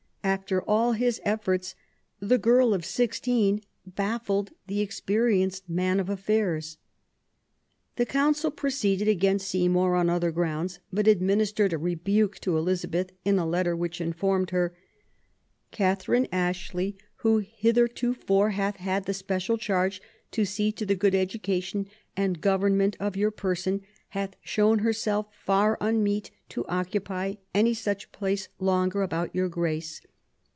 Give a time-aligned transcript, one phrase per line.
[0.23, 1.75] After all his efforts,
[2.19, 6.77] the girl of sixteen baffled the experienced man of affairs.
[7.95, 13.39] The Council proceeded against Seymour on other grounds, but administered a rebuke to Elizabeth in
[13.39, 14.73] a letter which informed her:
[15.71, 22.41] Catherine Ashley, who hithertofore hath had the special charge to see to the good education and
[22.41, 29.01] government of your person, hath shown herself far unmeet to occupy any such place longer
[29.01, 29.99] about your Grace.